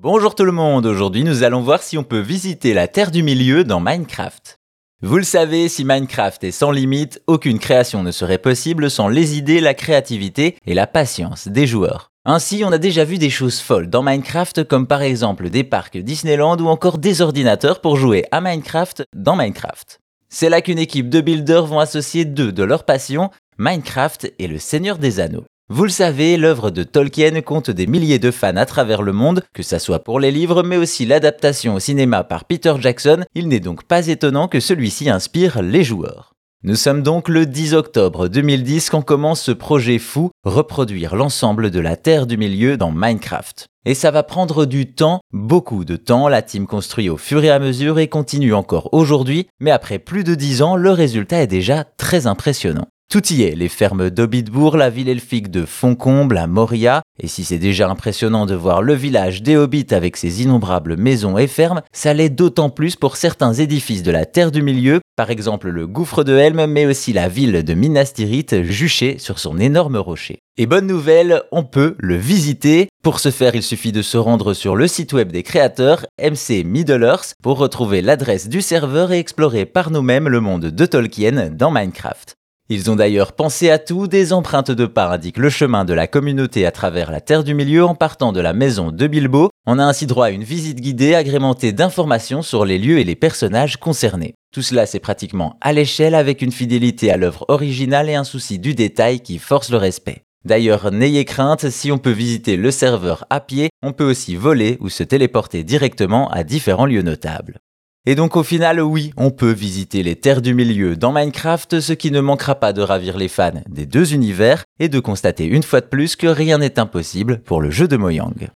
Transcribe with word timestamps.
Bonjour 0.00 0.36
tout 0.36 0.44
le 0.44 0.52
monde, 0.52 0.86
aujourd'hui 0.86 1.24
nous 1.24 1.42
allons 1.42 1.60
voir 1.60 1.82
si 1.82 1.98
on 1.98 2.04
peut 2.04 2.20
visiter 2.20 2.72
la 2.72 2.86
Terre 2.86 3.10
du 3.10 3.24
Milieu 3.24 3.64
dans 3.64 3.80
Minecraft. 3.80 4.60
Vous 5.02 5.16
le 5.16 5.24
savez, 5.24 5.68
si 5.68 5.84
Minecraft 5.84 6.44
est 6.44 6.52
sans 6.52 6.70
limite, 6.70 7.20
aucune 7.26 7.58
création 7.58 8.04
ne 8.04 8.12
serait 8.12 8.38
possible 8.38 8.92
sans 8.92 9.08
les 9.08 9.36
idées, 9.36 9.60
la 9.60 9.74
créativité 9.74 10.56
et 10.66 10.74
la 10.74 10.86
patience 10.86 11.48
des 11.48 11.66
joueurs. 11.66 12.12
Ainsi, 12.24 12.62
on 12.64 12.70
a 12.70 12.78
déjà 12.78 13.04
vu 13.04 13.18
des 13.18 13.28
choses 13.28 13.58
folles 13.58 13.90
dans 13.90 14.04
Minecraft 14.04 14.62
comme 14.62 14.86
par 14.86 15.02
exemple 15.02 15.50
des 15.50 15.64
parcs 15.64 15.98
Disneyland 15.98 16.58
ou 16.58 16.68
encore 16.68 16.98
des 16.98 17.20
ordinateurs 17.20 17.80
pour 17.80 17.96
jouer 17.96 18.24
à 18.30 18.40
Minecraft 18.40 19.02
dans 19.16 19.34
Minecraft. 19.34 19.98
C'est 20.28 20.48
là 20.48 20.60
qu'une 20.60 20.78
équipe 20.78 21.10
de 21.10 21.20
builders 21.20 21.66
vont 21.66 21.80
associer 21.80 22.24
deux 22.24 22.52
de 22.52 22.62
leurs 22.62 22.84
passions, 22.84 23.30
Minecraft 23.58 24.32
et 24.38 24.46
le 24.46 24.60
Seigneur 24.60 24.98
des 24.98 25.18
Anneaux. 25.18 25.46
Vous 25.70 25.84
le 25.84 25.90
savez, 25.90 26.38
l'œuvre 26.38 26.70
de 26.70 26.82
Tolkien 26.82 27.42
compte 27.42 27.70
des 27.70 27.86
milliers 27.86 28.18
de 28.18 28.30
fans 28.30 28.56
à 28.56 28.64
travers 28.64 29.02
le 29.02 29.12
monde, 29.12 29.42
que 29.52 29.62
ça 29.62 29.78
soit 29.78 29.98
pour 29.98 30.18
les 30.18 30.30
livres, 30.30 30.62
mais 30.62 30.78
aussi 30.78 31.04
l'adaptation 31.04 31.74
au 31.74 31.78
cinéma 31.78 32.24
par 32.24 32.46
Peter 32.46 32.72
Jackson, 32.80 33.26
il 33.34 33.48
n'est 33.48 33.60
donc 33.60 33.84
pas 33.84 34.06
étonnant 34.06 34.48
que 34.48 34.60
celui-ci 34.60 35.10
inspire 35.10 35.60
les 35.60 35.84
joueurs. 35.84 36.32
Nous 36.64 36.74
sommes 36.74 37.02
donc 37.02 37.28
le 37.28 37.44
10 37.44 37.74
octobre 37.74 38.28
2010 38.28 38.88
quand 38.88 39.02
commence 39.02 39.42
ce 39.42 39.52
projet 39.52 39.98
fou, 39.98 40.30
reproduire 40.42 41.14
l'ensemble 41.14 41.70
de 41.70 41.80
la 41.80 41.96
Terre 41.96 42.26
du 42.26 42.38
Milieu 42.38 42.78
dans 42.78 42.90
Minecraft. 42.90 43.66
Et 43.84 43.94
ça 43.94 44.10
va 44.10 44.22
prendre 44.22 44.64
du 44.64 44.94
temps, 44.94 45.20
beaucoup 45.34 45.84
de 45.84 45.96
temps, 45.96 46.28
la 46.28 46.40
team 46.40 46.66
construit 46.66 47.10
au 47.10 47.18
fur 47.18 47.44
et 47.44 47.50
à 47.50 47.58
mesure 47.58 47.98
et 47.98 48.08
continue 48.08 48.54
encore 48.54 48.88
aujourd'hui, 48.94 49.48
mais 49.60 49.70
après 49.70 49.98
plus 49.98 50.24
de 50.24 50.34
10 50.34 50.62
ans, 50.62 50.76
le 50.76 50.92
résultat 50.92 51.42
est 51.42 51.46
déjà 51.46 51.84
très 51.84 52.26
impressionnant. 52.26 52.88
Tout 53.10 53.32
y 53.32 53.42
est, 53.42 53.54
les 53.54 53.70
fermes 53.70 54.10
d'Hobbitbourg, 54.10 54.76
la 54.76 54.90
ville 54.90 55.08
elfique 55.08 55.50
de 55.50 55.64
Foncombe, 55.64 56.32
la 56.32 56.46
Moria, 56.46 57.00
et 57.18 57.26
si 57.26 57.42
c'est 57.42 57.56
déjà 57.56 57.88
impressionnant 57.88 58.44
de 58.44 58.54
voir 58.54 58.82
le 58.82 58.92
village 58.92 59.42
des 59.42 59.56
Hobbits 59.56 59.94
avec 59.94 60.18
ses 60.18 60.42
innombrables 60.42 60.98
maisons 60.98 61.38
et 61.38 61.46
fermes, 61.46 61.80
ça 61.90 62.12
l'est 62.12 62.28
d'autant 62.28 62.68
plus 62.68 62.96
pour 62.96 63.16
certains 63.16 63.54
édifices 63.54 64.02
de 64.02 64.10
la 64.10 64.26
Terre 64.26 64.52
du 64.52 64.60
Milieu, 64.60 65.00
par 65.16 65.30
exemple 65.30 65.70
le 65.70 65.86
gouffre 65.86 66.22
de 66.22 66.36
Helm, 66.36 66.66
mais 66.66 66.84
aussi 66.84 67.14
la 67.14 67.28
ville 67.28 67.64
de 67.64 67.72
Minas 67.72 68.12
Tirith 68.14 68.62
juchée 68.64 69.16
sur 69.18 69.38
son 69.38 69.58
énorme 69.58 69.96
rocher. 69.96 70.40
Et 70.58 70.66
bonne 70.66 70.86
nouvelle, 70.86 71.40
on 71.50 71.64
peut 71.64 71.96
le 71.98 72.16
visiter. 72.16 72.88
Pour 73.02 73.20
ce 73.20 73.30
faire, 73.30 73.54
il 73.54 73.62
suffit 73.62 73.92
de 73.92 74.02
se 74.02 74.18
rendre 74.18 74.52
sur 74.52 74.76
le 74.76 74.86
site 74.86 75.14
web 75.14 75.32
des 75.32 75.44
créateurs, 75.44 76.04
MC 76.20 76.62
Middle 76.62 77.16
pour 77.42 77.56
retrouver 77.56 78.02
l'adresse 78.02 78.50
du 78.50 78.60
serveur 78.60 79.12
et 79.12 79.18
explorer 79.18 79.64
par 79.64 79.90
nous-mêmes 79.90 80.28
le 80.28 80.40
monde 80.40 80.66
de 80.66 80.84
Tolkien 80.84 81.48
dans 81.50 81.70
Minecraft. 81.70 82.37
Ils 82.70 82.90
ont 82.90 82.96
d'ailleurs 82.96 83.32
pensé 83.32 83.70
à 83.70 83.78
tout, 83.78 84.08
des 84.08 84.34
empreintes 84.34 84.70
de 84.70 84.84
pas 84.84 85.10
indiquent 85.10 85.38
le 85.38 85.48
chemin 85.48 85.86
de 85.86 85.94
la 85.94 86.06
communauté 86.06 86.66
à 86.66 86.70
travers 86.70 87.10
la 87.10 87.22
Terre 87.22 87.42
du 87.42 87.54
Milieu 87.54 87.82
en 87.82 87.94
partant 87.94 88.30
de 88.30 88.40
la 88.40 88.52
maison 88.52 88.90
de 88.90 89.06
Bilbo. 89.06 89.48
On 89.66 89.78
a 89.78 89.84
ainsi 89.84 90.06
droit 90.06 90.26
à 90.26 90.30
une 90.30 90.44
visite 90.44 90.82
guidée 90.82 91.14
agrémentée 91.14 91.72
d'informations 91.72 92.42
sur 92.42 92.66
les 92.66 92.78
lieux 92.78 92.98
et 92.98 93.04
les 93.04 93.16
personnages 93.16 93.78
concernés. 93.78 94.34
Tout 94.52 94.60
cela 94.60 94.84
c'est 94.84 95.00
pratiquement 95.00 95.56
à 95.62 95.72
l'échelle 95.72 96.14
avec 96.14 96.42
une 96.42 96.52
fidélité 96.52 97.10
à 97.10 97.16
l'œuvre 97.16 97.46
originale 97.48 98.10
et 98.10 98.14
un 98.14 98.24
souci 98.24 98.58
du 98.58 98.74
détail 98.74 99.20
qui 99.20 99.38
force 99.38 99.70
le 99.70 99.78
respect. 99.78 100.24
D'ailleurs, 100.44 100.92
n'ayez 100.92 101.24
crainte, 101.24 101.70
si 101.70 101.90
on 101.90 101.98
peut 101.98 102.10
visiter 102.10 102.56
le 102.56 102.70
serveur 102.70 103.24
à 103.30 103.40
pied, 103.40 103.70
on 103.82 103.92
peut 103.92 104.08
aussi 104.08 104.36
voler 104.36 104.76
ou 104.80 104.90
se 104.90 105.02
téléporter 105.02 105.64
directement 105.64 106.28
à 106.30 106.44
différents 106.44 106.86
lieux 106.86 107.02
notables. 107.02 107.60
Et 108.08 108.14
donc 108.14 108.36
au 108.36 108.42
final, 108.42 108.80
oui, 108.80 109.12
on 109.18 109.30
peut 109.30 109.52
visiter 109.52 110.02
les 110.02 110.16
terres 110.16 110.40
du 110.40 110.54
milieu 110.54 110.96
dans 110.96 111.12
Minecraft, 111.12 111.78
ce 111.80 111.92
qui 111.92 112.10
ne 112.10 112.22
manquera 112.22 112.54
pas 112.54 112.72
de 112.72 112.80
ravir 112.80 113.18
les 113.18 113.28
fans 113.28 113.60
des 113.68 113.84
deux 113.84 114.14
univers 114.14 114.64
et 114.80 114.88
de 114.88 114.98
constater 114.98 115.44
une 115.44 115.62
fois 115.62 115.82
de 115.82 115.88
plus 115.88 116.16
que 116.16 116.26
rien 116.26 116.56
n'est 116.56 116.78
impossible 116.78 117.42
pour 117.44 117.60
le 117.60 117.70
jeu 117.70 117.86
de 117.86 117.98
Mojang. 117.98 118.48